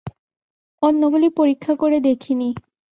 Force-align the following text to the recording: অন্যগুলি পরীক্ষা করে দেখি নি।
অন্যগুলি 0.81 1.27
পরীক্ষা 1.29 1.73
করে 1.75 1.97
দেখি 1.99 2.33
নি। 2.35 2.49